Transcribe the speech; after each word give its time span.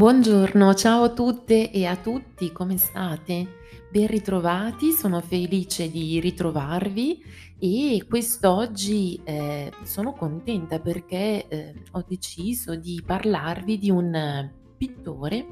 Buongiorno, 0.00 0.72
ciao 0.72 1.02
a 1.02 1.08
tutte 1.10 1.70
e 1.70 1.84
a 1.84 1.94
tutti, 1.94 2.52
come 2.52 2.78
state? 2.78 3.58
Ben 3.90 4.06
ritrovati, 4.06 4.92
sono 4.92 5.20
felice 5.20 5.90
di 5.90 6.18
ritrovarvi 6.20 7.22
e 7.58 8.06
quest'oggi 8.08 9.20
eh, 9.22 9.70
sono 9.82 10.14
contenta 10.14 10.80
perché 10.80 11.46
eh, 11.46 11.74
ho 11.90 12.02
deciso 12.08 12.76
di 12.76 13.02
parlarvi 13.04 13.76
di 13.76 13.90
un 13.90 14.14
eh, 14.14 14.54
pittore 14.74 15.46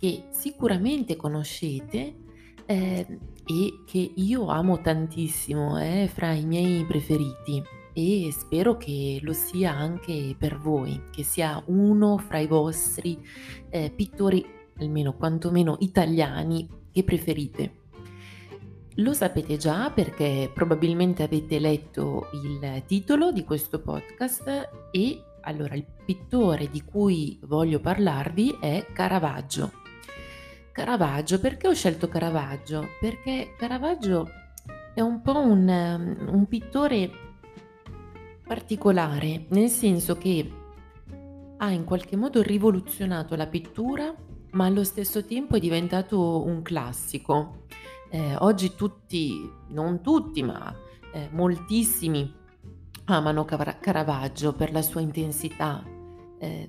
che 0.00 0.24
sicuramente 0.30 1.14
conoscete 1.14 2.16
eh, 2.66 3.06
e 3.46 3.82
che 3.86 4.12
io 4.12 4.48
amo 4.48 4.80
tantissimo, 4.80 5.76
è 5.76 6.10
fra 6.12 6.32
i 6.32 6.44
miei 6.44 6.84
preferiti 6.84 7.62
e 7.98 8.30
spero 8.30 8.76
che 8.76 9.18
lo 9.22 9.32
sia 9.32 9.72
anche 9.72 10.36
per 10.38 10.56
voi, 10.56 11.02
che 11.10 11.24
sia 11.24 11.60
uno 11.66 12.16
fra 12.16 12.38
i 12.38 12.46
vostri 12.46 13.18
eh, 13.70 13.90
pittori, 13.90 14.44
almeno 14.78 15.14
quantomeno 15.14 15.76
italiani, 15.80 16.68
che 16.92 17.02
preferite. 17.02 17.72
Lo 18.96 19.12
sapete 19.14 19.56
già 19.56 19.90
perché 19.90 20.48
probabilmente 20.54 21.24
avete 21.24 21.58
letto 21.58 22.28
il 22.34 22.84
titolo 22.86 23.32
di 23.32 23.42
questo 23.42 23.80
podcast 23.80 24.68
e 24.92 25.22
allora 25.40 25.74
il 25.74 25.86
pittore 26.04 26.70
di 26.70 26.82
cui 26.84 27.40
voglio 27.46 27.80
parlarvi 27.80 28.58
è 28.60 28.86
Caravaggio. 28.92 29.72
Caravaggio, 30.70 31.40
perché 31.40 31.66
ho 31.66 31.74
scelto 31.74 32.06
Caravaggio? 32.06 32.90
Perché 33.00 33.54
Caravaggio 33.56 34.28
è 34.94 35.00
un 35.00 35.20
po' 35.20 35.40
un, 35.40 36.26
un 36.28 36.46
pittore 36.46 37.26
particolare, 38.48 39.44
nel 39.50 39.68
senso 39.68 40.16
che 40.16 40.50
ha 41.58 41.70
in 41.70 41.84
qualche 41.84 42.16
modo 42.16 42.40
rivoluzionato 42.40 43.36
la 43.36 43.46
pittura, 43.46 44.14
ma 44.52 44.64
allo 44.64 44.84
stesso 44.84 45.24
tempo 45.24 45.56
è 45.56 45.60
diventato 45.60 46.44
un 46.44 46.62
classico. 46.62 47.66
Eh, 48.10 48.36
oggi 48.38 48.74
tutti, 48.74 49.48
non 49.68 50.00
tutti, 50.00 50.42
ma 50.42 50.74
eh, 51.12 51.28
moltissimi 51.30 52.34
amano 53.04 53.44
Caravaggio 53.44 54.54
per 54.54 54.72
la 54.72 54.82
sua 54.82 55.02
intensità, 55.02 55.84
eh, 56.38 56.68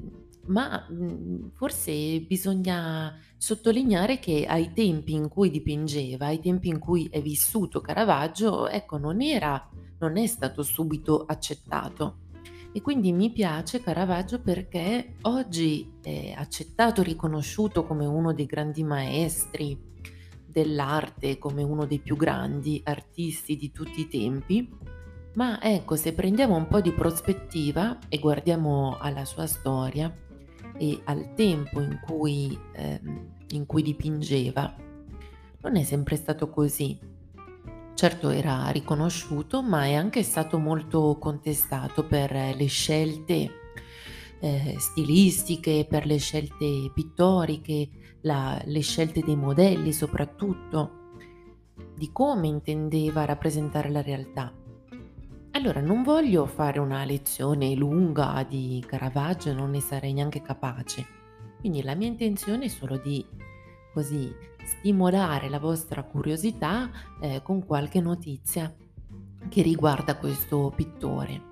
ma 0.50 0.86
mh, 0.88 1.04
mm, 1.04 1.48
forse 1.56 2.22
bisogna 2.28 3.18
sottolineare 3.38 4.20
che 4.20 4.46
ai 4.48 4.74
tempi 4.74 5.14
in 5.14 5.28
cui 5.28 5.50
dipingeva, 5.50 6.28
ai 6.28 6.40
tempi 6.40 6.68
in 6.68 6.80
cui 6.80 7.08
è 7.10 7.22
vissuto 7.22 7.82
Caravaggio, 7.82 8.68
ecco, 8.68 8.98
non 8.98 9.22
era 9.22 9.70
non 10.00 10.18
è 10.18 10.26
stato 10.28 10.64
subito 10.64 11.26
accettato. 11.26 12.28
E 12.72 12.82
quindi 12.82 13.12
mi 13.12 13.32
piace 13.32 13.82
Caravaggio 13.82 14.42
perché 14.42 15.16
oggi 15.24 15.94
è 16.02 16.34
accettato, 16.38 17.02
riconosciuto 17.02 17.84
come 17.84 18.06
uno 18.06 18.32
dei 18.32 18.46
grandi 18.46 18.84
maestri 18.84 19.78
dell'arte, 20.46 21.38
come 21.38 21.64
uno 21.64 21.86
dei 21.86 22.00
più 22.00 22.16
grandi 22.16 22.80
artisti 22.86 23.56
di 23.58 23.72
tutti 23.72 24.02
i 24.02 24.08
tempi. 24.08 24.70
Ma 25.34 25.62
ecco, 25.62 25.96
se 25.96 26.14
prendiamo 26.14 26.56
un 26.56 26.68
po' 26.68 26.80
di 26.80 26.92
prospettiva 26.92 27.98
e 28.08 28.20
guardiamo 28.20 28.98
alla 29.00 29.26
sua 29.26 29.48
storia 29.48 30.14
e 30.80 31.02
al 31.04 31.34
tempo 31.36 31.82
in 31.82 32.00
cui, 32.02 32.58
eh, 32.74 33.02
in 33.50 33.66
cui 33.66 33.84
dipingeva, 33.84 34.76
non 35.62 35.76
è 35.76 35.84
sempre 35.84 36.16
stato 36.16 36.50
così. 36.50 36.98
Certo 37.94 38.30
era 38.30 38.70
riconosciuto, 38.70 39.62
ma 39.62 39.84
è 39.84 39.94
anche 39.94 40.24
stato 40.24 40.58
molto 40.58 41.18
contestato 41.20 42.08
per 42.08 42.32
le 42.32 42.66
scelte 42.68 43.52
eh, 44.40 44.76
stilistiche, 44.80 45.86
per 45.88 46.06
le 46.06 46.18
scelte 46.18 46.90
pittoriche, 46.94 47.90
la, 48.22 48.62
le 48.64 48.80
scelte 48.80 49.22
dei 49.22 49.36
modelli 49.36 49.92
soprattutto, 49.92 51.12
di 51.94 52.10
come 52.14 52.48
intendeva 52.48 53.26
rappresentare 53.26 53.90
la 53.90 54.02
realtà. 54.02 54.54
Allora, 55.52 55.82
non 55.82 56.04
voglio 56.04 56.46
fare 56.46 56.80
una 56.80 57.04
lezione 57.04 57.74
lunga 57.74 58.46
di 58.48 58.84
Caravaggio, 58.86 59.52
non 59.52 59.72
ne 59.72 59.82
sarei 59.82 60.14
neanche 60.14 60.42
capace. 60.42 61.06
Quindi 61.60 61.82
la 61.82 61.96
mia 61.96 62.08
intenzione 62.08 62.66
è 62.66 62.68
solo 62.70 62.98
di 62.98 63.26
così 63.92 64.34
stimolare 64.64 65.50
la 65.50 65.60
vostra 65.60 66.04
curiosità 66.04 66.90
eh, 67.20 67.42
con 67.42 67.66
qualche 67.66 68.00
notizia 68.00 68.74
che 69.50 69.62
riguarda 69.62 70.18
questo 70.18 70.72
pittore. 70.76 71.48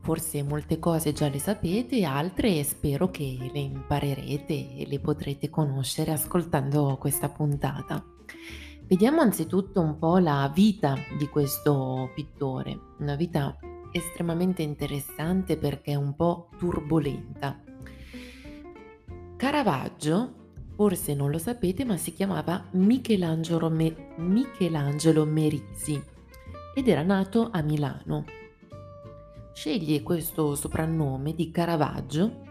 Forse 0.00 0.42
molte 0.42 0.78
cose 0.78 1.12
già 1.12 1.28
le 1.28 1.38
sapete, 1.38 2.04
altre 2.04 2.62
spero 2.62 3.10
che 3.10 3.50
le 3.52 3.60
imparerete 3.60 4.76
e 4.76 4.86
le 4.86 4.98
potrete 5.00 5.50
conoscere 5.50 6.12
ascoltando 6.12 6.96
questa 6.98 7.28
puntata. 7.28 8.04
Vediamo 8.92 9.22
anzitutto 9.22 9.80
un 9.80 9.96
po' 9.96 10.18
la 10.18 10.52
vita 10.54 10.98
di 11.16 11.26
questo 11.26 12.10
pittore, 12.14 12.78
una 12.98 13.14
vita 13.14 13.56
estremamente 13.90 14.60
interessante 14.60 15.56
perché 15.56 15.94
un 15.94 16.14
po' 16.14 16.50
turbolenta. 16.58 17.58
Caravaggio 19.34 20.34
Forse 20.74 21.14
non 21.14 21.30
lo 21.30 21.38
sapete, 21.38 21.86
ma 21.86 21.96
si 21.96 22.12
chiamava 22.12 22.66
Michelangelo, 22.72 23.70
Me- 23.70 24.12
Michelangelo 24.16 25.24
Merisi 25.24 25.98
ed 26.74 26.86
era 26.86 27.02
nato 27.02 27.48
a 27.50 27.62
Milano. 27.62 28.26
Sceglie 29.54 30.02
questo 30.02 30.54
soprannome 30.54 31.34
di 31.34 31.50
Caravaggio 31.50 32.42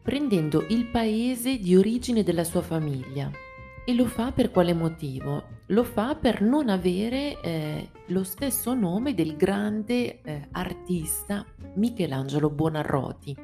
prendendo 0.00 0.64
il 0.70 0.86
paese 0.86 1.58
di 1.58 1.76
origine 1.76 2.22
della 2.22 2.44
sua 2.44 2.62
famiglia. 2.62 3.41
E 3.84 3.94
lo 3.94 4.06
fa 4.06 4.30
per 4.30 4.52
quale 4.52 4.74
motivo? 4.74 5.42
Lo 5.66 5.82
fa 5.82 6.14
per 6.14 6.40
non 6.40 6.68
avere 6.68 7.40
eh, 7.40 7.90
lo 8.06 8.22
stesso 8.22 8.74
nome 8.74 9.12
del 9.12 9.36
grande 9.36 10.20
eh, 10.22 10.48
artista 10.52 11.44
Michelangelo 11.74 12.48
Buonarroti, 12.48 13.36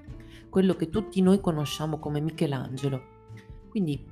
quello 0.49 0.77
che 0.77 0.91
tutti 0.91 1.21
noi 1.23 1.41
conosciamo 1.41 1.99
come 1.99 2.21
Michelangelo. 2.21 3.03
Quindi 3.69 4.07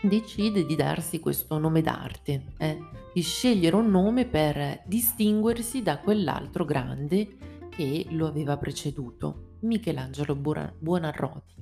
decide 0.00 0.64
di 0.64 0.74
darsi 0.74 1.20
questo 1.20 1.58
nome 1.58 1.82
d'arte, 1.82 2.54
eh, 2.56 2.78
di 3.12 3.20
scegliere 3.20 3.76
un 3.76 3.90
nome 3.90 4.24
per 4.24 4.82
distinguersi 4.86 5.82
da 5.82 5.98
quell'altro 5.98 6.64
grande 6.64 7.36
che 7.68 8.06
lo 8.08 8.26
aveva 8.26 8.56
preceduto, 8.56 9.56
Michelangelo 9.60 10.34
Buonarroti. 10.34 11.54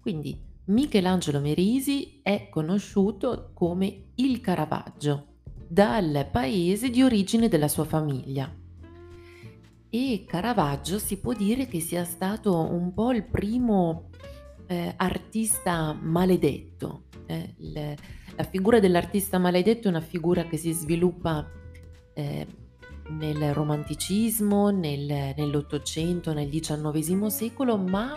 Quindi 0.00 0.49
Michelangelo 0.70 1.40
Merisi 1.40 2.20
è 2.22 2.48
conosciuto 2.48 3.50
come 3.54 4.10
il 4.16 4.40
Caravaggio 4.40 5.26
dal 5.66 6.28
paese 6.30 6.90
di 6.90 7.02
origine 7.02 7.48
della 7.48 7.66
sua 7.66 7.84
famiglia. 7.84 8.52
E 9.92 10.24
Caravaggio 10.26 11.00
si 11.00 11.18
può 11.18 11.32
dire 11.32 11.66
che 11.66 11.80
sia 11.80 12.04
stato 12.04 12.56
un 12.56 12.94
po' 12.94 13.10
il 13.10 13.24
primo 13.24 14.10
eh, 14.66 14.94
artista 14.96 15.92
maledetto. 15.92 17.02
Eh, 17.26 17.54
le, 17.56 17.96
la 18.36 18.44
figura 18.44 18.78
dell'artista 18.78 19.38
maledetto 19.38 19.88
è 19.88 19.90
una 19.90 20.00
figura 20.00 20.44
che 20.44 20.56
si 20.56 20.70
sviluppa 20.70 21.48
eh, 22.14 22.46
nel 23.08 23.52
romanticismo, 23.52 24.70
nel, 24.70 25.34
nell'Ottocento, 25.36 26.32
nel 26.32 26.48
XIX 26.48 27.26
secolo, 27.26 27.76
ma 27.76 28.16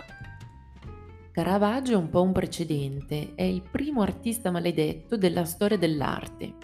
Caravaggio 1.34 1.94
è 1.94 1.96
un 1.96 2.10
po' 2.10 2.22
un 2.22 2.30
precedente, 2.30 3.34
è 3.34 3.42
il 3.42 3.60
primo 3.68 4.02
artista 4.02 4.52
maledetto 4.52 5.16
della 5.16 5.44
storia 5.44 5.76
dell'arte. 5.76 6.54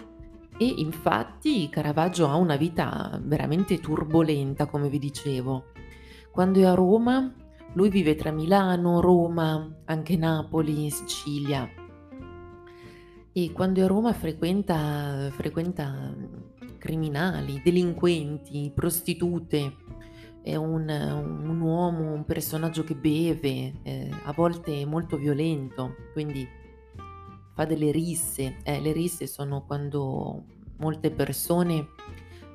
E 0.57 0.65
infatti 0.77 1.67
Caravaggio 1.67 2.25
ha 2.29 2.35
una 2.35 2.55
vita 2.55 3.19
veramente 3.21 3.81
turbolenta, 3.81 4.67
come 4.67 4.87
vi 4.87 4.97
dicevo. 4.97 5.65
Quando 6.31 6.61
è 6.61 6.63
a 6.63 6.73
Roma 6.73 7.35
lui 7.73 7.89
vive 7.89 8.15
tra 8.15 8.31
Milano, 8.31 9.01
Roma, 9.01 9.81
anche 9.83 10.15
Napoli, 10.15 10.89
Sicilia. 10.89 11.67
E 13.33 13.51
quando 13.51 13.81
è 13.81 13.83
a 13.83 13.87
Roma 13.87 14.13
frequenta, 14.13 15.29
frequenta 15.31 16.15
criminali, 16.77 17.61
delinquenti, 17.61 18.71
prostitute. 18.73 19.73
È 20.43 20.55
un, 20.55 20.89
un, 20.89 21.61
uomo, 21.61 22.13
un 22.13 22.25
personaggio 22.25 22.83
che 22.83 22.95
beve, 22.95 23.73
eh, 23.83 24.09
a 24.23 24.33
volte 24.33 24.85
molto 24.85 25.17
violento, 25.17 25.95
quindi 26.13 26.47
fa 27.53 27.65
delle 27.65 27.91
risse. 27.91 28.57
Eh, 28.63 28.79
le 28.79 28.91
risse 28.91 29.27
sono 29.27 29.63
quando 29.65 30.43
molte 30.77 31.11
persone 31.11 31.89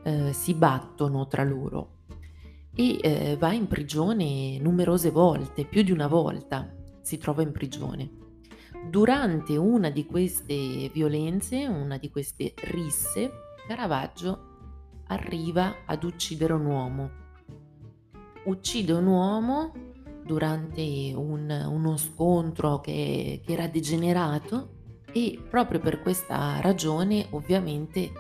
eh, 0.03 0.33
si 0.33 0.55
battono 0.55 1.27
tra 1.29 1.45
loro 1.45 1.95
e 2.75 2.99
eh, 3.01 3.37
va 3.39 3.53
in 3.53 3.67
prigione 3.67 4.59
numerose 4.59 5.11
volte, 5.11 5.65
più 5.65 5.83
di 5.83 5.93
una 5.93 6.09
volta 6.09 6.71
si 7.01 7.19
trova 7.19 7.43
in 7.43 7.53
prigione. 7.53 8.11
Durante 8.91 9.57
una 9.57 9.91
di 9.91 10.05
queste 10.07 10.91
violenze, 10.93 11.67
una 11.67 11.97
di 11.99 12.11
queste 12.11 12.53
risse, 12.65 13.31
Caravaggio 13.67 14.55
arriva 15.07 15.77
ad 15.87 16.05
uccidere 16.05 16.53
un 16.53 16.67
uomo. 16.67 17.11
Uccide 18.47 18.93
un 18.93 19.07
uomo 19.07 19.73
durante 20.25 21.13
un 21.17 21.51
uno 21.69 21.97
scontro 21.97 22.81
che 22.81 23.41
che 23.45 23.53
era 23.53 23.67
degenerato 23.67 24.75
e 25.13 25.41
proprio 25.49 25.81
per 25.81 26.01
questa 26.01 26.61
ragione 26.61 27.27
ovviamente 27.31 28.13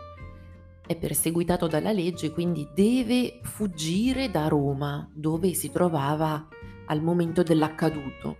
è 0.84 0.96
perseguitato 0.96 1.68
dalla 1.68 1.92
legge, 1.92 2.32
quindi 2.32 2.68
deve 2.74 3.40
fuggire 3.42 4.30
da 4.30 4.48
Roma, 4.48 5.08
dove 5.12 5.52
si 5.54 5.70
trovava 5.70 6.48
al 6.86 7.02
momento 7.02 7.42
dell'accaduto. 7.42 8.36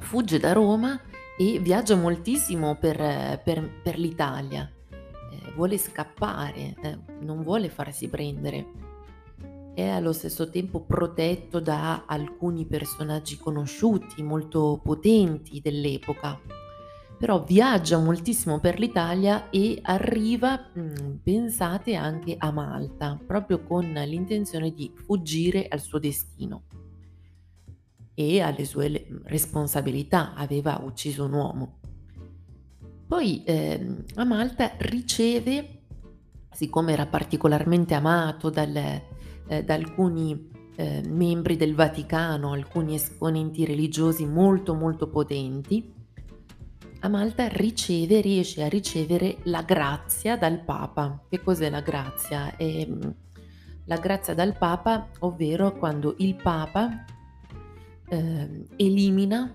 Fugge 0.00 0.38
da 0.38 0.52
Roma 0.52 1.00
e 1.38 1.58
viaggia 1.60 1.96
moltissimo 1.96 2.76
per 2.76 3.40
per 3.42 3.80
per 3.82 3.98
l'Italia. 3.98 4.70
Ehm, 4.90 5.54
vuole 5.54 5.78
scappare, 5.78 6.74
eh, 6.82 6.98
non 7.20 7.40
vuole 7.42 7.70
farsi 7.70 8.08
prendere. 8.08 8.92
È 9.74 9.88
allo 9.88 10.12
stesso 10.12 10.48
tempo 10.50 10.82
protetto 10.82 11.58
da 11.58 12.04
alcuni 12.06 12.64
personaggi 12.64 13.36
conosciuti, 13.36 14.22
molto 14.22 14.80
potenti 14.80 15.60
dell'epoca. 15.60 16.40
Però 17.18 17.42
viaggia 17.42 17.98
moltissimo 17.98 18.60
per 18.60 18.78
l'Italia 18.78 19.50
e 19.50 19.80
arriva, 19.82 20.70
mhmm, 20.72 21.18
pensate 21.24 21.96
anche 21.96 22.36
a 22.38 22.52
Malta, 22.52 23.18
proprio 23.26 23.64
con 23.64 23.84
l'intenzione 23.92 24.72
di 24.72 24.92
fuggire 24.94 25.66
al 25.68 25.80
suo 25.80 25.98
destino 25.98 26.62
e 28.14 28.40
alle 28.40 28.64
sue 28.64 28.88
mhmm, 28.88 29.22
responsabilità, 29.24 30.34
aveva 30.34 30.80
ucciso 30.84 31.24
un 31.24 31.32
uomo. 31.32 31.78
Poi, 33.08 33.42
ehm, 33.44 34.04
a 34.14 34.24
Malta 34.24 34.72
riceve 34.78 35.80
siccome 36.54 36.92
era 36.92 37.06
particolarmente 37.06 37.94
amato 37.94 38.48
dal 38.48 39.02
ehm, 39.46 39.62
da 39.64 39.74
alcuni, 39.74 40.50
ehm, 40.76 41.06
membri 41.06 41.56
del 41.56 41.74
Vaticano, 41.74 42.52
alcuni 42.52 42.94
esponenti 42.94 43.64
religiosi 43.64 44.26
molto, 44.26 44.74
molto 44.74 45.08
potenti, 45.08 45.92
a 47.00 47.08
Malta 47.08 47.46
riceve 47.48 48.22
riesce 48.22 48.62
a 48.62 48.68
ricevere 48.68 49.36
la 49.42 49.62
grazia 49.62 50.38
dal 50.38 50.60
Papa. 50.60 51.24
Che 51.28 51.42
cos'è 51.42 51.68
la 51.68 51.82
grazia? 51.82 52.56
Ehm, 52.56 53.14
la 53.84 53.98
grazia 53.98 54.34
dal 54.34 54.56
Papa, 54.56 55.08
ovvero 55.20 55.72
quando 55.76 56.14
il 56.18 56.34
Papa, 56.34 57.04
ehm, 58.08 58.66
elimina, 58.76 59.54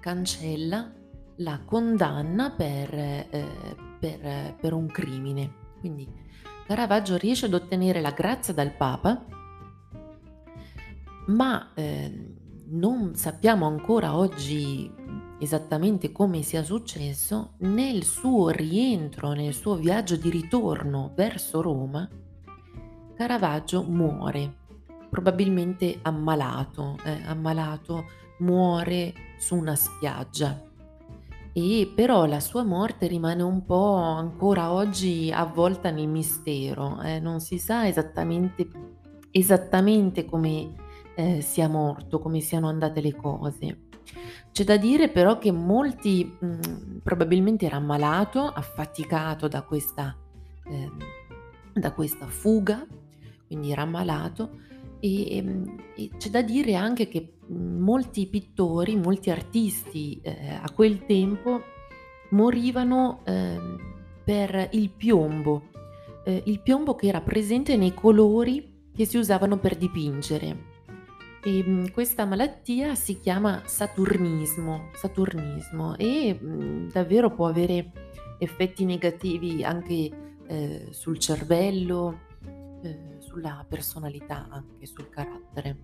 cancella 0.00 0.92
la 1.36 1.60
condanna 1.64 2.50
per 2.50 2.92
ehm, 2.94 3.98
per 3.98 4.56
per 4.60 4.72
un 4.74 4.86
crimine. 4.86 5.52
Quindi 5.80 6.06
Caravaggio 6.70 7.16
riesce 7.16 7.46
ad 7.46 7.54
ottenere 7.54 8.00
la 8.00 8.12
grazia 8.12 8.54
dal 8.54 8.70
Papa, 8.70 9.24
ma, 11.26 11.72
ehm, 11.74 12.36
non 12.68 13.16
sappiamo 13.16 13.66
ancora 13.66 14.16
oggi 14.16 14.88
esattamente 15.40 16.12
come 16.12 16.42
sia 16.42 16.62
successo, 16.62 17.54
nel 17.58 18.04
suo 18.04 18.50
rientro, 18.50 19.32
nel 19.32 19.52
suo 19.52 19.74
viaggio 19.74 20.14
di 20.14 20.30
ritorno 20.30 21.10
verso 21.16 21.60
Roma, 21.60 22.08
Caravaggio 23.16 23.82
muore, 23.82 24.58
probabilmente 25.10 25.98
ammalato, 26.02 26.98
eh, 27.02 27.20
ammalato, 27.24 28.04
muore 28.38 29.12
su 29.40 29.56
una 29.56 29.74
spiaggia. 29.74 30.69
E 31.52 31.92
però 31.94 32.26
la 32.26 32.38
sua 32.38 32.62
morte 32.62 33.08
rimane 33.08 33.42
un 33.42 33.64
po' 33.64 33.94
ancora 33.94 34.72
oggi 34.72 35.32
avvolta 35.32 35.90
nel 35.90 36.06
mistero, 36.06 37.00
eh, 37.02 37.18
non 37.18 37.40
si 37.40 37.58
sa 37.58 37.88
esattamente, 37.88 38.68
esattamente 39.32 40.24
come 40.24 40.74
eh, 41.16 41.40
sia 41.40 41.68
morto, 41.68 42.20
come 42.20 42.40
siano 42.40 42.68
andate 42.68 43.00
le 43.00 43.16
cose. 43.16 43.78
C'è 44.52 44.64
da 44.64 44.76
dire 44.76 45.08
però 45.08 45.38
che 45.38 45.50
molti 45.50 46.24
mh, 46.24 46.98
probabilmente 47.02 47.66
era 47.66 47.76
ammalato, 47.76 48.46
affaticato 48.46 49.48
da 49.48 49.62
questa, 49.62 50.16
ehm, 50.64 50.98
da 51.72 51.92
questa 51.92 52.26
fuga, 52.26 52.86
quindi 53.46 53.72
era 53.72 53.82
ammalato 53.82 54.68
e, 55.00 55.36
ehm, 55.36 55.76
e 55.96 56.10
c'è 56.16 56.28
da 56.28 56.42
dire 56.42 56.74
anche 56.74 57.08
che 57.08 57.36
molti 57.48 58.26
pittori, 58.26 58.96
molti 58.96 59.30
artisti 59.30 60.20
eh, 60.22 60.58
a 60.60 60.70
quel 60.70 61.04
tempo 61.06 61.62
morivano 62.30 63.22
ehm, 63.24 63.78
per 64.24 64.68
il 64.72 64.90
piombo, 64.90 65.70
eh, 66.24 66.42
il 66.46 66.60
piombo 66.60 66.94
che 66.94 67.08
era 67.08 67.20
presente 67.20 67.76
nei 67.76 67.94
colori 67.94 68.88
che 68.94 69.04
si 69.04 69.16
usavano 69.16 69.58
per 69.58 69.76
dipingere. 69.76 70.68
E, 71.42 71.64
mh, 71.64 71.90
questa 71.90 72.24
malattia 72.26 72.94
si 72.94 73.18
chiama 73.18 73.62
saturnismo, 73.64 74.90
saturnismo 74.94 75.96
e 75.96 76.34
mh, 76.34 76.90
davvero 76.92 77.30
può 77.30 77.46
avere 77.46 77.92
effetti 78.38 78.84
negativi 78.84 79.64
anche 79.64 80.10
eh, 80.46 80.88
sul 80.90 81.18
cervello, 81.18 82.20
eh, 82.82 83.09
sulla 83.30 83.64
personalità, 83.68 84.48
anche 84.50 84.86
sul 84.86 85.08
carattere. 85.08 85.78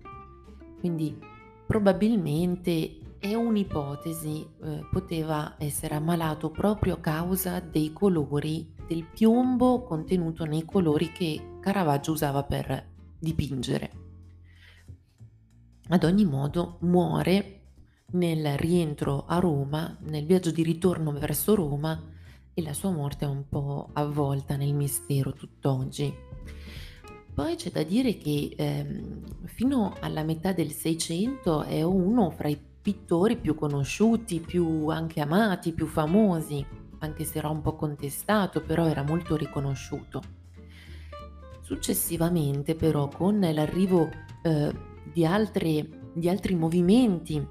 Quindi 0.79 1.17
probabilmente 1.65 2.99
è 3.19 3.33
un'ipotesi, 3.33 4.47
eh, 4.63 4.87
poteva 4.91 5.55
essere 5.57 5.95
ammalato 5.95 6.51
proprio 6.51 6.95
a 6.95 6.99
causa 6.99 7.59
dei 7.59 7.91
colori, 7.93 8.73
del 8.87 9.05
piombo 9.05 9.83
contenuto 9.83 10.45
nei 10.45 10.65
colori 10.65 11.11
che 11.11 11.57
Caravaggio 11.59 12.11
usava 12.11 12.43
per 12.43 12.85
dipingere. 13.17 13.91
Ad 15.89 16.03
ogni 16.03 16.25
modo 16.25 16.77
muore 16.81 17.53
nel 18.11 18.57
rientro 18.57 19.25
a 19.25 19.39
Roma, 19.39 19.97
nel 20.01 20.25
viaggio 20.25 20.51
di 20.51 20.63
ritorno 20.63 21.11
verso 21.11 21.55
Roma 21.55 22.01
e 22.53 22.61
la 22.61 22.73
sua 22.73 22.91
morte 22.91 23.25
è 23.25 23.27
un 23.27 23.47
po' 23.47 23.89
avvolta 23.93 24.55
nel 24.55 24.73
mistero 24.73 25.33
tutt'oggi. 25.33 26.26
Poi 27.37 27.55
c'è 27.55 27.69
da 27.69 27.83
dire 27.83 28.17
che 28.17 28.55
ehm, 28.57 29.45
fino 29.45 29.93
alla 29.99 30.23
metà 30.23 30.53
del 30.53 30.71
Seicento 30.71 31.61
è 31.61 31.83
uno 31.83 32.31
fra 32.31 32.47
i 32.47 32.59
pittori 32.81 33.37
più 33.37 33.53
conosciuti, 33.53 34.39
più 34.39 34.87
anche 34.87 35.21
amati, 35.21 35.71
più 35.71 35.85
famosi, 35.85 36.65
anche 36.97 37.25
se 37.25 37.37
era 37.37 37.49
un 37.49 37.61
po' 37.61 37.75
contestato, 37.75 38.63
però 38.63 38.87
era 38.87 39.03
molto 39.03 39.35
riconosciuto. 39.35 40.23
Successivamente 41.61 42.73
però 42.73 43.07
con 43.07 43.39
l'arrivo 43.39 44.09
eh, 44.41 44.73
di, 45.13 45.23
altre, 45.23 45.87
di 46.13 46.27
altri 46.27 46.55
movimenti, 46.55 47.47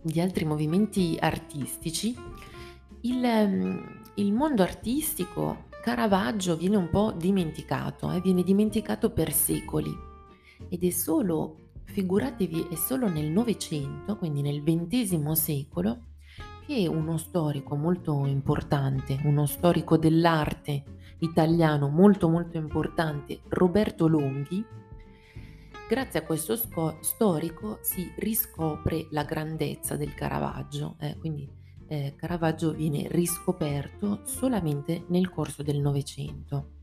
di 0.00 0.20
altri 0.22 0.46
movimenti 0.46 1.18
artistici, 1.20 2.16
il, 3.02 3.22
ehm, 3.22 4.02
il 4.14 4.32
mondo 4.32 4.62
artistico 4.62 5.66
Caravaggio 5.88 6.54
viene 6.54 6.76
un 6.76 6.90
po' 6.90 7.14
dimenticato, 7.16 8.12
eh, 8.12 8.20
viene 8.20 8.42
dimenticato 8.42 9.10
per 9.10 9.32
secoli 9.32 9.90
ed 10.68 10.84
è 10.84 10.90
solo, 10.90 11.70
figuratevi, 11.84 12.68
è 12.70 12.74
solo 12.74 13.08
nel 13.08 13.30
Novecento, 13.30 14.18
quindi 14.18 14.42
nel 14.42 14.62
XX 14.62 15.30
secolo, 15.30 16.08
che 16.66 16.86
uno 16.86 17.16
storico 17.16 17.74
molto 17.74 18.26
importante, 18.26 19.18
uno 19.24 19.46
storico 19.46 19.96
dell'arte 19.96 20.84
italiano 21.20 21.88
molto 21.88 22.28
molto 22.28 22.58
importante, 22.58 23.40
Roberto 23.48 24.08
Longhi, 24.08 24.62
Grazie 25.88 26.20
a 26.20 26.22
questo 26.22 26.54
sco- 26.54 26.98
storico 27.00 27.78
si 27.80 28.12
riscopre 28.16 29.06
la 29.12 29.24
grandezza 29.24 29.96
del 29.96 30.12
Caravaggio, 30.12 30.96
eh, 30.98 31.16
quindi 31.18 31.57
eh, 31.88 32.14
Caravaggio 32.16 32.72
viene 32.72 33.08
riscoperto 33.08 34.20
solamente 34.24 35.04
nel 35.08 35.28
corso 35.30 35.62
del 35.62 35.80
Novecento. 35.80 36.76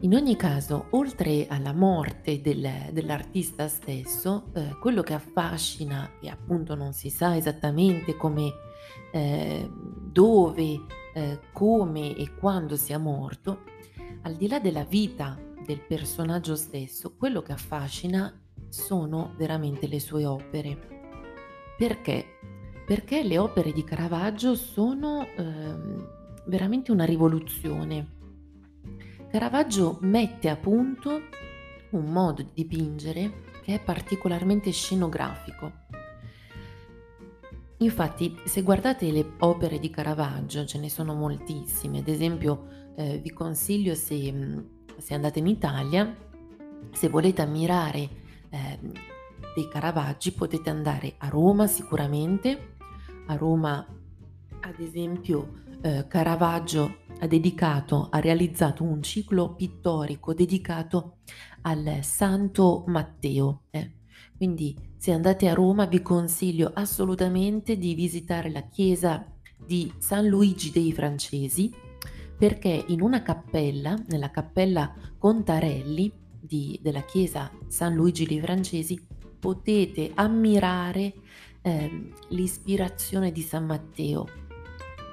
In 0.00 0.14
ogni 0.14 0.34
caso, 0.34 0.86
oltre 0.90 1.46
alla 1.46 1.72
morte 1.72 2.40
del, 2.40 2.68
dell'artista 2.90 3.68
stesso, 3.68 4.50
eh, 4.52 4.76
quello 4.80 5.02
che 5.02 5.14
affascina, 5.14 6.18
e 6.20 6.28
appunto 6.28 6.74
non 6.74 6.92
si 6.92 7.08
sa 7.08 7.36
esattamente 7.36 8.16
come, 8.16 8.52
eh, 9.12 9.70
dove, 9.70 10.80
eh, 11.14 11.38
come 11.52 12.16
e 12.16 12.34
quando 12.34 12.74
sia 12.74 12.98
morto, 12.98 13.62
al 14.22 14.34
di 14.34 14.48
là 14.48 14.58
della 14.58 14.84
vita 14.84 15.38
del 15.64 15.80
personaggio 15.80 16.56
stesso, 16.56 17.14
quello 17.16 17.40
che 17.40 17.52
affascina 17.52 18.40
sono 18.68 19.34
veramente 19.36 19.86
le 19.86 20.00
sue 20.00 20.26
opere. 20.26 20.78
Perché? 21.78 22.38
Perché 22.86 23.22
le 23.22 23.38
opere 23.38 23.72
di 23.72 23.84
Caravaggio 23.84 24.54
sono 24.54 25.26
ehm, 25.36 26.08
veramente 26.46 26.90
una 26.92 27.04
rivoluzione. 27.04 28.20
Caravaggio 29.30 29.98
mette 30.00 30.48
a 30.48 30.56
punto 30.56 31.20
un 31.90 32.04
modo 32.12 32.42
di 32.42 32.50
dipingere 32.54 33.50
che 33.62 33.74
è 33.74 33.80
particolarmente 33.80 34.70
scenografico. 34.70 35.80
Infatti, 37.78 38.36
se 38.44 38.62
guardate 38.62 39.10
le 39.10 39.24
opere 39.38 39.78
di 39.78 39.90
Caravaggio, 39.90 40.64
ce 40.64 40.78
ne 40.78 40.88
sono 40.88 41.14
moltissime, 41.14 41.98
ad 41.98 42.08
esempio 42.08 42.92
eh, 42.96 43.18
vi 43.18 43.30
consiglio 43.32 43.94
se 43.94 44.32
se 44.98 45.14
andate 45.14 45.40
in 45.40 45.48
Italia, 45.48 46.14
se 46.92 47.08
volete 47.08 47.42
ammirare 47.42 48.08
eh, 48.50 48.78
dei 49.54 49.68
Caravaggi 49.68 50.32
potete 50.32 50.70
andare 50.70 51.14
a 51.18 51.28
Roma 51.28 51.66
sicuramente, 51.66 52.71
a 53.26 53.36
Roma 53.36 53.86
ad 54.60 54.78
esempio 54.78 55.60
eh, 55.82 56.06
Caravaggio 56.06 56.98
ha 57.18 57.26
dedicato, 57.26 58.08
ha 58.10 58.20
realizzato 58.20 58.84
un 58.84 59.02
ciclo 59.02 59.54
pittorico 59.54 60.34
dedicato 60.34 61.18
al 61.62 61.98
Santo 62.02 62.84
Matteo. 62.86 63.64
Eh. 63.70 63.92
Quindi 64.36 64.76
se 64.96 65.12
andate 65.12 65.48
a 65.48 65.54
Roma 65.54 65.86
vi 65.86 66.02
consiglio 66.02 66.70
assolutamente 66.74 67.76
di 67.76 67.94
visitare 67.94 68.50
la 68.50 68.62
chiesa 68.62 69.26
di 69.56 69.92
San 69.98 70.26
Luigi 70.26 70.70
dei 70.70 70.92
Francesi 70.92 71.72
perché 72.36 72.84
in 72.88 73.00
una 73.00 73.22
cappella, 73.22 73.96
nella 74.08 74.30
cappella 74.30 74.92
Contarelli 75.16 76.12
di, 76.40 76.78
della 76.82 77.02
chiesa 77.02 77.50
San 77.68 77.94
Luigi 77.94 78.26
dei 78.26 78.40
Francesi, 78.40 79.00
potete 79.38 80.10
ammirare 80.14 81.14
eh, 81.62 82.12
l'ispirazione 82.28 83.32
di 83.32 83.40
San 83.40 83.64
Matteo 83.64 84.26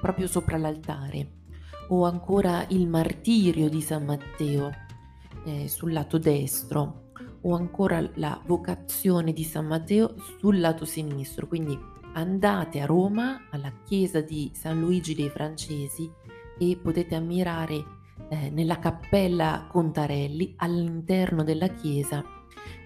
proprio 0.00 0.26
sopra 0.26 0.56
l'altare 0.56 1.38
o 1.88 2.04
ancora 2.04 2.64
il 2.68 2.86
martirio 2.88 3.68
di 3.68 3.80
San 3.80 4.04
Matteo 4.04 4.70
eh, 5.44 5.68
sul 5.68 5.92
lato 5.92 6.18
destro 6.18 7.10
o 7.42 7.54
ancora 7.54 8.08
la 8.14 8.40
vocazione 8.46 9.32
di 9.32 9.44
San 9.44 9.66
Matteo 9.66 10.14
sul 10.38 10.60
lato 10.60 10.84
sinistro. 10.84 11.46
Quindi 11.46 11.78
andate 12.12 12.80
a 12.80 12.86
Roma 12.86 13.48
alla 13.50 13.72
chiesa 13.84 14.20
di 14.20 14.50
San 14.54 14.80
Luigi 14.80 15.14
dei 15.14 15.30
Francesi 15.30 16.10
e 16.58 16.78
potete 16.80 17.14
ammirare 17.14 17.84
eh, 18.28 18.50
nella 18.50 18.78
cappella 18.78 19.66
Contarelli 19.68 20.54
all'interno 20.58 21.42
della 21.42 21.68
chiesa 21.68 22.22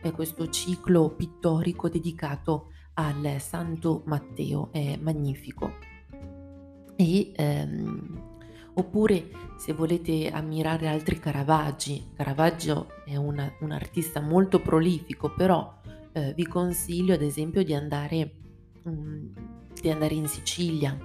eh, 0.02 0.10
questo 0.12 0.48
ciclo 0.48 1.10
pittorico 1.10 1.88
dedicato 1.88 2.68
al 2.94 3.36
Santo 3.40 4.02
Matteo, 4.06 4.68
è 4.72 4.96
magnifico. 4.96 5.72
E, 6.96 7.32
ehm, 7.34 8.22
oppure 8.74 9.30
se 9.56 9.72
volete 9.72 10.30
ammirare 10.30 10.88
altri 10.88 11.18
Caravaggi, 11.18 12.10
Caravaggio 12.14 12.88
è 13.04 13.16
una, 13.16 13.52
un 13.60 13.72
artista 13.72 14.20
molto 14.20 14.60
prolifico, 14.60 15.32
però 15.32 15.80
eh, 16.12 16.32
vi 16.34 16.46
consiglio 16.46 17.14
ad 17.14 17.22
esempio 17.22 17.62
di 17.64 17.74
andare, 17.74 18.34
um, 18.84 19.32
di 19.80 19.90
andare 19.90 20.14
in 20.14 20.28
Sicilia. 20.28 20.96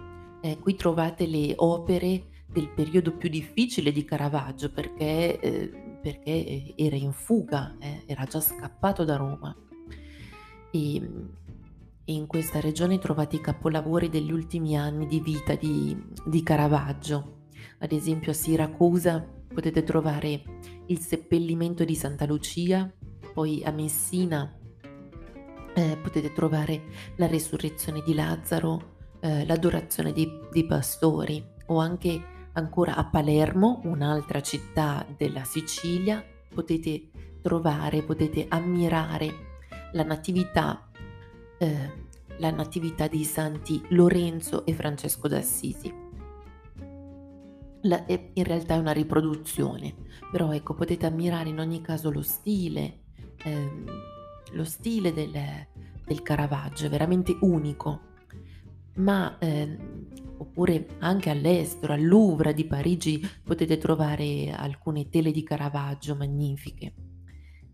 Eh, 0.41 0.57
qui 0.59 0.75
trovate 0.75 1.25
le 1.25 1.53
opere 1.57 2.25
del 2.51 2.69
periodo 2.69 3.15
più 3.15 3.29
difficile 3.29 3.91
di 3.91 4.05
Caravaggio 4.05 4.71
perché, 4.71 5.39
eh, 5.39 5.97
perché 6.01 6.73
era 6.75 6.95
in 6.95 7.11
fuga, 7.11 7.75
eh, 7.79 8.03
era 8.05 8.25
già 8.25 8.39
scappato 8.39 9.03
da 9.03 9.15
Roma. 9.15 9.55
E, 10.71 11.11
in 12.13 12.27
questa 12.27 12.59
regione 12.59 12.97
trovate 12.97 13.37
i 13.37 13.41
capolavori 13.41 14.09
degli 14.09 14.31
ultimi 14.31 14.75
anni 14.75 15.05
di 15.05 15.19
vita 15.19 15.55
di, 15.55 15.95
di 16.25 16.43
Caravaggio. 16.43 17.41
Ad 17.79 17.91
esempio 17.91 18.31
a 18.31 18.35
Siracusa 18.35 19.25
potete 19.53 19.83
trovare 19.83 20.41
il 20.87 20.99
seppellimento 20.99 21.83
di 21.83 21.95
Santa 21.95 22.25
Lucia, 22.25 22.91
poi 23.33 23.63
a 23.63 23.71
Messina 23.71 24.57
eh, 25.75 25.97
potete 26.01 26.33
trovare 26.33 26.83
la 27.17 27.27
resurrezione 27.27 28.01
di 28.03 28.13
Lazzaro, 28.13 28.97
eh, 29.19 29.45
l'adorazione 29.45 30.11
dei, 30.11 30.29
dei 30.51 30.65
pastori 30.65 31.43
o 31.67 31.77
anche 31.77 32.37
ancora 32.53 32.95
a 32.95 33.05
Palermo, 33.05 33.81
un'altra 33.83 34.41
città 34.41 35.05
della 35.15 35.43
Sicilia, 35.43 36.23
potete 36.53 37.11
trovare, 37.41 38.01
potete 38.01 38.47
ammirare 38.49 39.47
la 39.93 40.03
natività 40.03 40.88
eh, 41.59 42.07
la 42.39 42.51
natività 42.51 43.07
dei 43.07 43.23
santi 43.23 43.81
Lorenzo 43.89 44.65
e 44.65 44.73
Francesco 44.73 45.27
d'Assisi. 45.27 46.07
La, 47.83 48.03
in 48.07 48.43
realtà 48.43 48.75
è 48.75 48.77
una 48.77 48.91
riproduzione, 48.91 49.95
però 50.31 50.51
ecco 50.51 50.73
potete 50.73 51.05
ammirare 51.05 51.49
in 51.49 51.59
ogni 51.59 51.81
caso 51.81 52.11
lo 52.11 52.21
stile, 52.21 53.03
ehm, 53.43 53.85
lo 54.51 54.63
stile 54.65 55.13
del, 55.13 55.31
del, 56.05 56.21
Caravaggio, 56.21 56.87
è 56.87 56.89
veramente 56.89 57.37
unico, 57.41 58.01
ma 58.95 59.37
ehm, 59.39 60.07
oppure 60.37 60.87
anche 60.99 61.29
all'estero, 61.29 61.93
al 61.93 62.05
Louvre 62.05 62.53
di 62.53 62.65
Parigi 62.65 63.21
potete 63.43 63.77
trovare 63.77 64.51
alcune 64.51 65.07
tele 65.09 65.31
di 65.31 65.43
Caravaggio 65.43 66.15
magnifiche. 66.15 66.93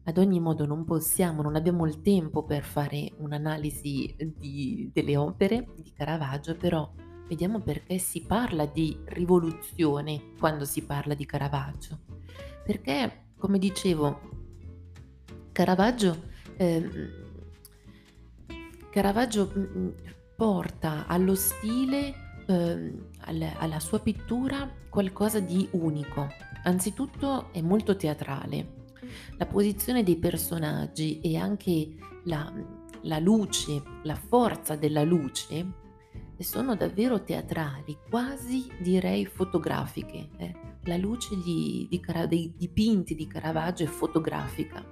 Ad 0.08 0.20
ogni 0.20 0.40
modo 0.40 0.68
non 0.68 0.86
possiamo, 0.86 1.42
non 1.42 1.56
abbiamo 1.56 1.88
il 1.88 2.02
tempo 2.02 2.44
per 2.44 2.64
fare 2.64 3.12
un'analisi 3.18 4.16
di, 4.38 4.92
delle 4.94 5.18
opere 5.18 5.68
di 5.78 5.92
Caravaggio, 5.94 6.56
però 6.56 6.92
vediamo 7.28 7.60
perché 7.62 7.98
si 7.98 8.22
parla 8.22 8.68
di 8.68 9.00
rivoluzione 9.06 10.34
quando 10.38 10.64
si 10.64 10.84
parla 10.84 11.16
di 11.16 11.26
Caravaggio. 11.26 12.02
Perché, 12.64 13.30
come 13.36 13.58
dicevo, 13.58 14.20
Caravaggio, 15.52 16.24
eh, 16.58 16.88
Caravaggio 18.92 19.52
mm, 19.58 19.64
mm, 19.64 19.90
porta 20.36 21.08
allo 21.08 21.34
stile, 21.34 22.14
eh, 22.46 22.94
alla, 23.22 23.58
alla 23.58 23.80
sua 23.80 24.00
pittura 24.00 24.72
qualcosa 24.88 25.40
di 25.40 25.68
unico. 25.72 26.28
Anzitutto 26.64 27.52
è 27.52 27.62
molto 27.62 27.96
teatrale, 27.96 28.85
la 29.38 29.46
posizione 29.46 30.04
dei 30.04 30.18
personaggi 30.18 31.20
e 31.22 31.38
anche 31.38 31.96
la, 32.26 32.52
la 33.02 33.20
luce, 33.20 33.82
la 34.04 34.16
forza 34.16 34.76
della 34.76 35.04
luce 35.04 35.84
sono 36.44 36.76
davvero 36.76 37.24
teatrali, 37.24 37.98
quasi 38.10 38.68
direi 38.80 39.26
fotografiche. 39.26 40.30
Eh. 40.38 40.56
La 40.84 40.98
luce 40.98 41.36
di, 41.44 41.88
di, 41.90 42.02
dei 42.28 42.54
dipinti 42.56 43.16
di 43.16 43.28
Caravaggio 43.28 43.84
è 43.84 43.88
fotografica. 43.88 44.84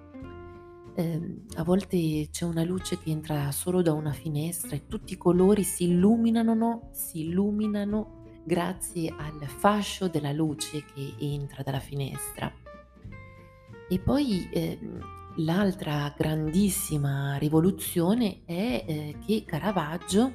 Eh, 0.95 1.41
a 1.55 1.63
volte 1.63 2.29
c'è 2.31 2.45
una 2.45 2.63
luce 2.63 2.99
che 2.99 3.09
entra 3.09 3.51
solo 3.51 3.81
da 3.81 3.93
una 3.93 4.11
finestra 4.11 4.75
e 4.75 4.87
tutti 4.87 5.13
i 5.13 5.17
colori 5.17 5.63
si 5.63 5.85
illuminano, 5.85 6.89
si 6.91 7.21
illuminano 7.21 8.21
grazie 8.45 9.13
al 9.15 9.47
fascio 9.47 10.07
della 10.07 10.31
luce 10.31 10.83
che 10.85 11.13
entra 11.19 11.63
dalla 11.63 11.79
finestra. 11.79 12.62
E 13.93 13.99
poi 13.99 14.49
eh, 14.49 14.79
l'altra 15.35 16.11
grandissima 16.17 17.37
rivoluzione 17.37 18.39
è 18.43 18.83
eh, 18.87 19.15
che 19.23 19.43
Caravaggio 19.45 20.33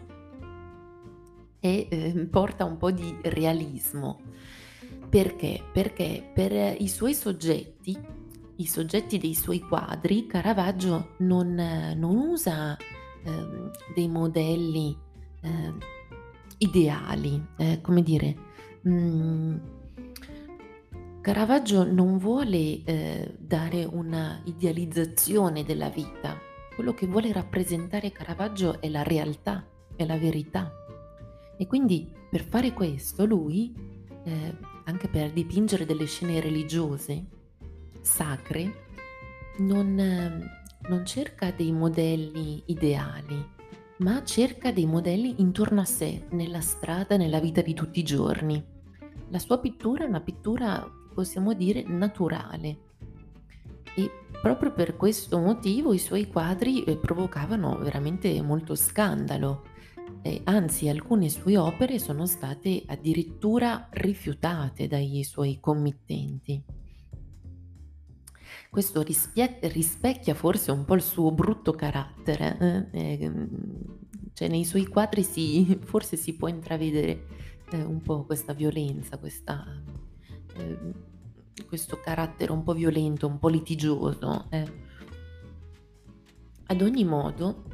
è, 1.58 1.86
eh, 1.90 2.28
porta 2.30 2.64
un 2.64 2.76
po' 2.76 2.92
di 2.92 3.18
realismo. 3.20 4.20
Perché? 5.10 5.60
Perché 5.72 6.30
per 6.32 6.76
i 6.80 6.86
suoi 6.86 7.14
soggetti, 7.14 7.98
i 8.58 8.66
soggetti 8.66 9.18
dei 9.18 9.34
suoi 9.34 9.58
quadri, 9.58 10.28
Caravaggio 10.28 11.16
non, 11.18 11.52
non 11.96 12.16
usa 12.16 12.76
ehm, 13.24 13.72
dei 13.92 14.06
modelli 14.06 14.96
ehm, 15.40 15.78
ideali, 16.58 17.44
eh, 17.56 17.80
come 17.80 18.04
dire, 18.04 18.36
mh, 18.82 18.90
mm, 18.92 19.56
Caravaggio 21.20 21.84
non 21.84 22.16
vuole 22.16 22.82
eh, 22.84 23.34
dare 23.38 23.84
una 23.84 24.40
idealizzazione 24.44 25.64
della 25.64 25.90
vita, 25.90 26.38
quello 26.74 26.94
che 26.94 27.06
vuole 27.06 27.32
rappresentare 27.32 28.12
Caravaggio 28.12 28.80
è 28.80 28.88
la 28.88 29.02
realtà, 29.02 29.66
è 29.96 30.06
la 30.06 30.16
verità. 30.16 30.72
E 31.58 31.66
quindi 31.66 32.10
per 32.30 32.44
fare 32.44 32.72
questo 32.72 33.26
lui, 33.26 33.74
eh, 34.24 34.56
anche 34.84 35.08
per 35.08 35.32
dipingere 35.32 35.84
delle 35.84 36.06
scene 36.06 36.40
religiose, 36.40 37.26
sacre, 38.00 38.86
non, 39.58 39.94
non 40.88 41.04
cerca 41.04 41.50
dei 41.50 41.72
modelli 41.72 42.62
ideali, 42.66 43.44
ma 43.98 44.22
cerca 44.24 44.70
dei 44.70 44.86
modelli 44.86 45.34
intorno 45.38 45.80
a 45.80 45.84
sé, 45.84 46.26
nella 46.30 46.60
strada, 46.60 47.16
nella 47.16 47.40
vita 47.40 47.60
di 47.60 47.74
tutti 47.74 47.98
i 47.98 48.04
giorni. 48.04 48.64
La 49.30 49.38
sua 49.40 49.58
pittura 49.58 50.04
è 50.04 50.08
una 50.08 50.20
pittura 50.20 50.90
possiamo 51.18 51.52
dire 51.52 51.82
naturale. 51.82 52.78
E 53.96 54.08
proprio 54.40 54.70
per 54.70 54.94
questo 54.94 55.40
motivo 55.40 55.92
i 55.92 55.98
suoi 55.98 56.28
quadri 56.28 56.84
eh, 56.84 56.96
provocavano 56.96 57.76
veramente 57.78 58.40
molto 58.40 58.76
scandalo. 58.76 59.64
Eh, 60.22 60.42
anzi, 60.44 60.88
alcune 60.88 61.28
sue 61.28 61.56
opere 61.56 61.98
sono 61.98 62.24
state 62.24 62.84
addirittura 62.86 63.88
rifiutate 63.90 64.86
dai 64.86 65.24
suoi 65.24 65.58
committenti. 65.58 66.62
Questo 68.70 69.02
rispie- 69.02 69.58
rispecchia 69.62 70.34
forse 70.34 70.70
un 70.70 70.84
po' 70.84 70.94
il 70.94 71.02
suo 71.02 71.32
brutto 71.32 71.72
carattere. 71.72 72.88
Eh? 72.92 73.16
eh 73.16 73.32
cioè, 74.34 74.46
nei 74.46 74.64
suoi 74.64 74.86
quadri 74.86 75.24
si, 75.24 75.80
forse 75.82 76.16
si 76.16 76.36
può 76.36 76.46
intravedere 76.46 77.26
eh, 77.72 77.82
un 77.82 78.00
po' 78.02 78.24
questa 78.24 78.52
violenza, 78.52 79.18
questa 79.18 79.66
eh, 80.58 80.78
questo 81.66 82.00
carattere 82.00 82.52
un 82.52 82.62
po' 82.62 82.74
violento, 82.74 83.26
un 83.26 83.38
po' 83.38 83.48
litigioso. 83.48 84.46
Eh. 84.50 84.86
Ad 86.66 86.82
ogni 86.82 87.04
modo, 87.04 87.64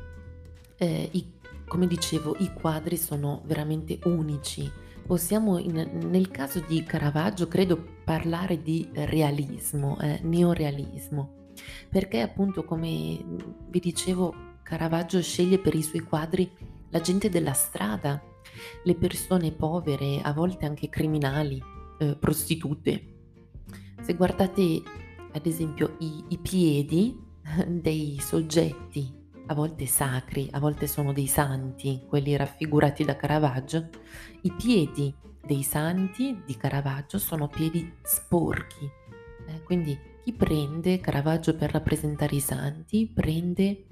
eh, 0.77 1.09
i, 1.13 1.33
come 1.67 1.87
dicevo, 1.87 2.37
i 2.39 2.53
quadri 2.53 2.97
sono 2.97 3.43
veramente 3.45 3.99
unici. 4.05 4.71
Possiamo, 5.07 5.59
in, 5.59 6.09
nel 6.11 6.31
caso 6.31 6.61
di 6.61 6.83
Caravaggio, 6.85 7.47
credo 7.47 7.83
parlare 8.05 8.63
di 8.63 8.89
realismo, 8.93 9.99
eh, 10.01 10.21
neorealismo, 10.23 11.51
perché 11.91 12.21
appunto, 12.21 12.65
come 12.65 13.23
vi 13.69 13.81
dicevo, 13.81 14.53
Caravaggio 14.63 15.21
sceglie 15.21 15.59
per 15.59 15.75
i 15.75 15.83
suoi 15.83 16.01
quadri 16.01 16.51
la 16.89 17.01
gente 17.01 17.29
della 17.29 17.53
strada, 17.53 18.23
le 18.83 18.95
persone 18.95 19.53
povere, 19.53 20.21
a 20.23 20.33
volte 20.33 20.65
anche 20.65 20.89
criminali, 20.89 21.63
eh, 21.99 22.17
prostitute. 22.17 23.13
Se 24.01 24.15
guardate 24.15 24.83
ad 25.33 25.47
esempio 25.47 25.97
i, 25.99 26.25
i 26.29 26.39
piedi 26.39 27.19
dei 27.67 28.19
soggetti, 28.21 29.23
a 29.47 29.55
volte 29.55 29.87
sacri, 29.87 30.49
a 30.53 30.59
volte 30.59 30.87
sono 30.87 31.13
dei 31.13 31.27
santi, 31.27 32.03
quelli 32.07 32.37
raffigurati 32.37 33.05
da 33.05 33.17
Caravaggio, 33.17 33.89
i 34.43 34.53
piedi 34.53 35.15
dei 35.45 35.63
santi 35.63 36.41
di 36.47 36.57
Caravaggio 36.57 37.19
sono 37.19 37.49
piedi 37.49 37.93
sporchi. 38.03 38.91
Eh, 39.47 39.63
quindi 39.63 39.99
chi 40.23 40.33
prende 40.33 41.01
Caravaggio 41.01 41.55
per 41.55 41.73
rappresentare 41.73 42.37
i 42.37 42.41
santi 42.41 43.11
prende 43.13 43.85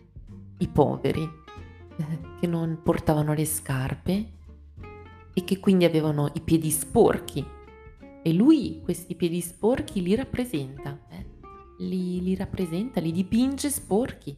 i 0.59 0.69
poveri 0.69 1.29
che 2.41 2.47
non 2.47 2.81
portavano 2.83 3.35
le 3.35 3.45
scarpe 3.45 4.31
e 5.35 5.45
che 5.45 5.59
quindi 5.59 5.85
avevano 5.85 6.31
i 6.35 6.41
piedi 6.41 6.71
sporchi. 6.71 7.45
E 8.23 8.33
lui 8.33 8.81
questi 8.83 9.15
piedi 9.15 9.41
sporchi 9.41 10.03
li 10.03 10.15
rappresenta, 10.15 10.99
eh? 11.09 11.27
li, 11.79 12.23
li 12.23 12.35
rappresenta, 12.35 13.01
li 13.01 13.13
dipinge 13.13 13.69
sporchi. 13.71 14.37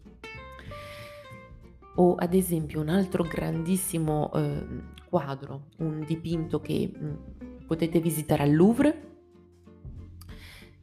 O 1.96 2.14
ad 2.14 2.34
esempio 2.34 2.80
un 2.80 2.88
altro 2.88 3.22
grandissimo 3.24 4.32
eh, 4.32 4.66
quadro, 5.08 5.68
un 5.78 6.04
dipinto 6.06 6.60
che 6.60 6.90
mh, 6.92 7.06
mm, 7.06 7.66
potete 7.66 8.00
visitare 8.00 8.42
al 8.42 8.54
Louvre, 8.54 9.12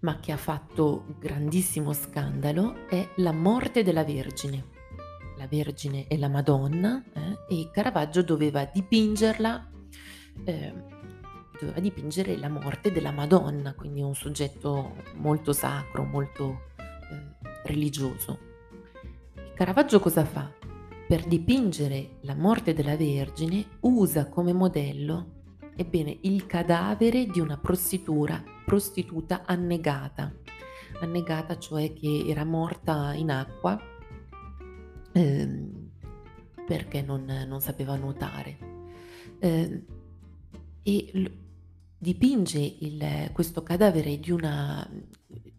ma 0.01 0.19
che 0.19 0.31
ha 0.31 0.37
fatto 0.37 1.15
grandissimo 1.19 1.93
scandalo, 1.93 2.87
è 2.87 3.09
La 3.17 3.33
morte 3.33 3.83
della 3.83 4.03
Vergine 4.03 4.79
la 5.41 5.47
Vergine 5.47 6.07
e 6.07 6.19
la 6.19 6.27
Madonna 6.27 7.03
eh, 7.13 7.37
e 7.49 7.69
Caravaggio 7.71 8.21
doveva 8.21 8.69
dipingerla, 8.71 9.71
eh, 10.45 10.73
doveva 11.61 11.79
dipingere 11.79 12.37
la 12.37 12.49
morte 12.49 12.91
della 12.91 13.11
Madonna, 13.11 13.73
quindi 13.75 14.01
un 14.01 14.15
soggetto 14.15 14.95
molto 15.15 15.53
sacro, 15.53 16.03
molto 16.03 16.61
eh, 16.77 17.47
religioso. 17.65 18.39
Caravaggio 19.53 19.99
cosa 19.99 20.25
fa? 20.25 20.51
Per 21.07 21.25
dipingere 21.25 22.17
la 22.21 22.35
morte 22.35 22.73
della 22.73 22.95
Vergine 22.95 23.65
usa 23.81 24.27
come 24.27 24.53
modello 24.53 25.39
ebbene, 25.75 26.17
il 26.21 26.45
cadavere 26.47 27.25
di 27.27 27.39
una 27.39 27.57
prostituta, 27.57 28.43
prostituta 28.65 29.43
annegata, 29.45 30.33
annegata 31.01 31.57
cioè 31.57 31.93
che 31.93 32.25
era 32.27 32.43
morta 32.43 33.13
in 33.13 33.29
acqua 33.29 33.79
ehm, 35.11 35.89
perché 36.65 37.01
non, 37.01 37.25
non, 37.47 37.61
sapeva 37.61 37.95
nuotare. 37.95 38.57
Eh, 39.39 39.83
e 40.83 41.31
dipinge 42.01 42.57
il, 42.57 43.29
questo 43.31 43.61
cadavere 43.61 44.19
di 44.19 44.31
una 44.31 44.89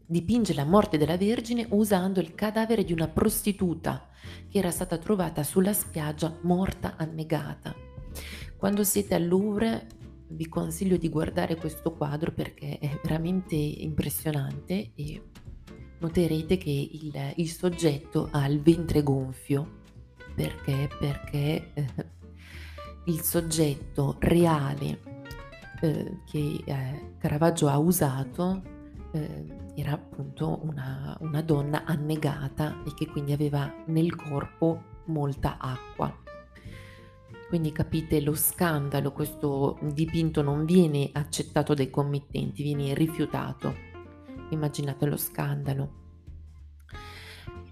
dipinge 0.04 0.54
la 0.54 0.64
morte 0.64 0.98
della 0.98 1.16
Vergine 1.16 1.64
usando 1.70 2.18
il 2.18 2.34
cadavere 2.34 2.82
di 2.82 2.92
una 2.92 3.06
prostituta 3.06 4.08
che 4.48 4.58
era 4.58 4.72
stata 4.72 4.98
trovata 4.98 5.44
sulla 5.44 5.72
spiaggia 5.72 6.36
morta 6.42 6.96
annegata. 6.96 7.72
Quando 8.56 8.82
siete 8.82 9.14
al 9.14 9.24
Louvre 9.24 9.86
vi 10.30 10.48
consiglio 10.48 10.96
di 10.96 11.08
guardare 11.08 11.54
questo 11.54 11.92
quadro 11.92 12.32
perché 12.32 12.76
è 12.80 12.98
veramente 13.00 13.54
impressionante 13.54 14.90
e 14.96 15.22
noterete 16.00 16.56
che 16.58 16.88
il, 16.92 17.34
il 17.36 17.48
soggetto 17.48 18.28
ha 18.32 18.48
il 18.48 18.60
ventre 18.60 19.04
gonfio 19.04 19.80
perché, 20.34 20.88
perché 20.98 21.70
eh, 21.72 21.86
il 23.04 23.20
soggetto 23.20 24.16
reale 24.18 25.11
eh, 25.82 26.20
che 26.24 26.62
eh, 26.64 27.14
Caravaggio 27.18 27.68
ha 27.68 27.76
usato 27.76 28.62
eh, 29.12 29.44
era 29.74 29.92
appunto 29.92 30.60
una, 30.62 31.16
una 31.20 31.42
donna 31.42 31.84
annegata 31.84 32.82
e 32.86 32.94
che 32.94 33.06
quindi 33.06 33.32
aveva 33.32 33.70
nel 33.86 34.14
corpo 34.14 34.82
molta 35.06 35.58
acqua. 35.58 36.14
Quindi 37.48 37.72
capite 37.72 38.20
lo 38.20 38.34
scandalo, 38.34 39.12
questo 39.12 39.78
dipinto 39.92 40.40
non 40.40 40.64
viene 40.64 41.10
accettato 41.12 41.74
dai 41.74 41.90
committenti, 41.90 42.62
viene 42.62 42.94
rifiutato 42.94 43.90
immaginate 44.50 45.06
lo 45.06 45.16
scandalo. 45.16 46.00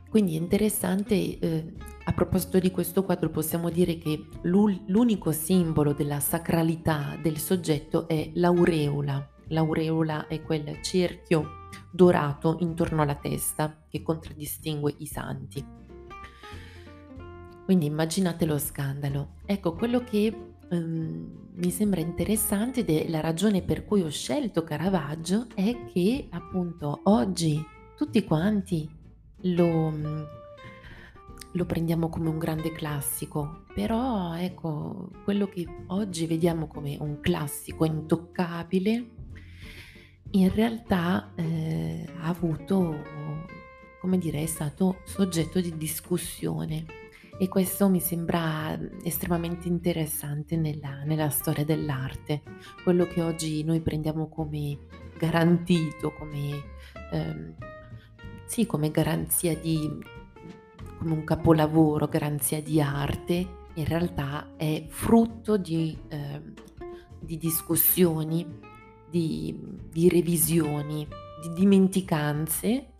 Quindi 0.08 0.34
è 0.34 0.38
interessante, 0.38 1.14
eh, 1.14 1.74
a 2.10 2.12
proposito 2.12 2.58
di 2.58 2.72
questo 2.72 3.04
quadro 3.04 3.30
possiamo 3.30 3.70
dire 3.70 3.96
che 3.96 4.26
l'unico 4.42 5.30
simbolo 5.30 5.92
della 5.92 6.18
sacralità 6.18 7.16
del 7.22 7.38
soggetto 7.38 8.08
è 8.08 8.32
l'aureola. 8.34 9.28
L'aureola 9.48 10.26
è 10.26 10.42
quel 10.42 10.82
cerchio 10.82 11.68
dorato 11.88 12.56
intorno 12.60 13.02
alla 13.02 13.14
testa 13.14 13.84
che 13.88 14.02
contraddistingue 14.02 14.94
i 14.98 15.06
santi. 15.06 15.64
Quindi 17.64 17.86
immaginate 17.86 18.44
lo 18.44 18.58
scandalo. 18.58 19.34
Ecco, 19.46 19.74
quello 19.74 20.02
che 20.02 20.36
um, 20.68 21.48
mi 21.54 21.70
sembra 21.70 22.00
interessante 22.00 22.80
ed 22.80 22.90
è 22.90 23.08
la 23.08 23.20
ragione 23.20 23.62
per 23.62 23.84
cui 23.84 24.02
ho 24.02 24.10
scelto 24.10 24.64
Caravaggio 24.64 25.46
è 25.54 25.84
che 25.92 26.26
appunto 26.30 27.02
oggi 27.04 27.64
tutti 27.96 28.24
quanti 28.24 28.90
lo, 29.42 29.92
lo 31.52 31.64
prendiamo 31.64 32.08
come 32.08 32.28
un 32.28 32.38
grande 32.38 32.72
classico, 32.72 33.64
però 33.74 34.36
ecco, 34.36 35.10
quello 35.24 35.48
che 35.48 35.66
oggi 35.88 36.26
vediamo 36.26 36.66
come 36.66 36.96
un 37.00 37.20
classico 37.20 37.84
intoccabile, 37.84 39.10
in 40.32 40.54
realtà 40.54 41.32
eh, 41.34 42.06
ha 42.20 42.28
avuto, 42.28 43.02
come 44.00 44.18
dire, 44.18 44.42
è 44.42 44.46
stato 44.46 44.98
soggetto 45.04 45.60
di 45.60 45.76
discussione 45.76 46.84
e 47.36 47.48
questo 47.48 47.88
mi 47.88 48.00
sembra 48.00 48.78
estremamente 49.02 49.66
interessante 49.66 50.56
nella, 50.56 51.02
nella 51.04 51.30
storia 51.30 51.64
dell'arte, 51.64 52.42
quello 52.84 53.06
che 53.06 53.22
oggi 53.22 53.64
noi 53.64 53.80
prendiamo 53.80 54.28
come 54.28 54.78
garantito, 55.18 56.12
come, 56.12 56.62
ehm, 57.10 57.54
sì, 58.44 58.66
come 58.66 58.90
garanzia 58.90 59.56
di, 59.56 59.88
come 61.00 61.14
un 61.14 61.24
capolavoro, 61.24 62.08
garanzia 62.08 62.60
di 62.62 62.78
arte, 62.78 63.58
in 63.72 63.84
realtà 63.86 64.50
è 64.56 64.84
frutto 64.86 65.56
di, 65.56 65.96
eh, 66.08 66.42
di 67.18 67.38
discussioni, 67.38 68.46
di, 69.08 69.58
di 69.90 70.10
revisioni, 70.10 71.08
di 71.40 71.54
dimenticanze 71.54 72.92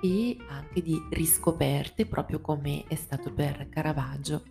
e 0.00 0.36
anche 0.48 0.80
di 0.80 0.98
riscoperte, 1.10 2.06
proprio 2.06 2.40
come 2.40 2.84
è 2.88 2.94
stato 2.94 3.30
per 3.30 3.68
Caravaggio. 3.68 4.42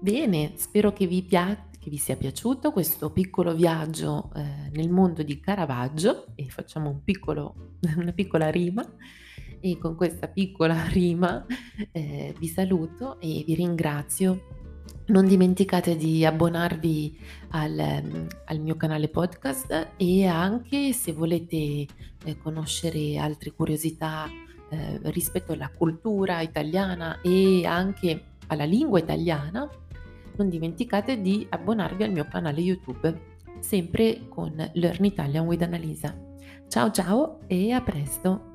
Bene, 0.00 0.54
spero 0.56 0.92
che 0.92 1.06
vi, 1.06 1.22
pia- 1.22 1.68
che 1.78 1.90
vi 1.90 1.96
sia 1.96 2.16
piaciuto 2.16 2.72
questo 2.72 3.12
piccolo 3.12 3.54
viaggio 3.54 4.32
eh, 4.34 4.68
nel 4.72 4.90
mondo 4.90 5.22
di 5.22 5.38
Caravaggio 5.38 6.26
e 6.34 6.48
facciamo 6.48 6.90
un 6.90 7.04
piccolo, 7.04 7.74
una 7.96 8.12
piccola 8.12 8.50
rima 8.50 8.84
e 9.60 9.78
con 9.78 9.94
questa 9.94 10.28
piccola 10.28 10.84
rima 10.90 11.44
eh, 11.92 12.34
vi 12.38 12.46
saluto 12.48 13.20
e 13.20 13.42
vi 13.46 13.54
ringrazio 13.54 14.56
non 15.06 15.26
dimenticate 15.26 15.96
di 15.96 16.24
abbonarvi 16.24 17.18
al, 17.50 18.28
al, 18.44 18.60
mio 18.60 18.76
canale 18.76 19.08
podcast 19.08 19.92
e 19.96 20.26
anche 20.26 20.92
se 20.92 21.12
volete 21.12 21.56
eh, 22.24 22.36
conoscere 22.36 23.16
altre 23.16 23.52
curiosità 23.52 24.28
eh, 24.70 25.00
rispetto 25.04 25.52
alla 25.52 25.70
cultura 25.70 26.40
italiana 26.42 27.20
e 27.22 27.64
anche 27.64 28.24
alla 28.48 28.64
lingua 28.64 28.98
italiana, 28.98 29.68
non 30.36 30.48
dimenticate 30.48 31.20
di 31.20 31.46
abbonarvi 31.48 32.02
al 32.02 32.12
mio 32.12 32.26
canale 32.28 32.60
YouTube, 32.60 33.36
sempre 33.60 34.28
con 34.28 34.54
Learn 34.74 35.04
Italian 35.04 35.46
with 35.46 35.62
Annalisa. 35.62 36.16
Ciao 36.68 36.90
ciao 36.90 37.40
e 37.46 37.72
a 37.72 37.80
presto! 37.80 38.47